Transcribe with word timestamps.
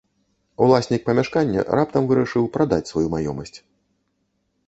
Уласнік 0.67 1.03
памяшкання 1.09 1.65
раптам 1.79 2.07
вырашыў 2.11 2.43
прадаць 2.57 2.81
сваю 2.93 3.05
маёмасць. 3.17 3.57